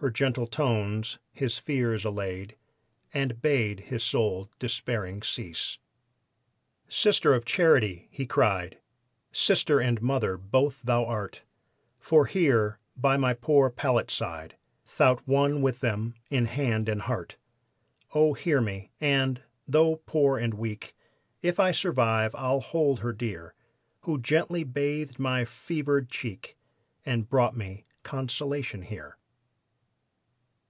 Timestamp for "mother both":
10.00-10.82